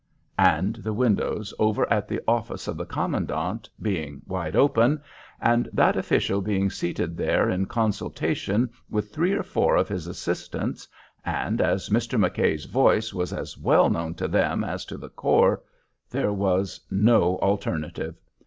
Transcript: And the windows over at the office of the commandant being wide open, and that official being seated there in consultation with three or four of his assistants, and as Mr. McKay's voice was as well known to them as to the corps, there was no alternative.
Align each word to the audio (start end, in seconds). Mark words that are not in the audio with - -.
And 0.39 0.77
the 0.77 0.95
windows 0.95 1.53
over 1.59 1.87
at 1.93 2.07
the 2.07 2.21
office 2.27 2.67
of 2.67 2.75
the 2.75 2.87
commandant 2.87 3.69
being 3.79 4.23
wide 4.25 4.55
open, 4.55 4.99
and 5.39 5.69
that 5.73 5.95
official 5.95 6.41
being 6.41 6.71
seated 6.71 7.15
there 7.15 7.47
in 7.51 7.67
consultation 7.67 8.71
with 8.89 9.13
three 9.13 9.33
or 9.33 9.43
four 9.43 9.75
of 9.75 9.87
his 9.87 10.07
assistants, 10.07 10.87
and 11.23 11.61
as 11.61 11.89
Mr. 11.89 12.19
McKay's 12.19 12.65
voice 12.65 13.13
was 13.13 13.31
as 13.31 13.59
well 13.59 13.91
known 13.91 14.15
to 14.15 14.27
them 14.27 14.63
as 14.63 14.85
to 14.85 14.97
the 14.97 15.09
corps, 15.09 15.61
there 16.09 16.33
was 16.33 16.79
no 16.89 17.37
alternative. 17.37 18.15